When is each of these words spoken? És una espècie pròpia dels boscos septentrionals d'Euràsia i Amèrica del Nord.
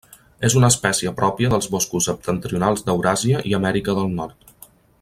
És 0.47 0.53
una 0.59 0.69
espècie 0.73 1.11
pròpia 1.19 1.51
dels 1.53 1.67
boscos 1.75 2.07
septentrionals 2.09 2.83
d'Euràsia 2.89 3.43
i 3.51 3.55
Amèrica 3.59 3.97
del 4.01 4.11
Nord. 4.23 4.53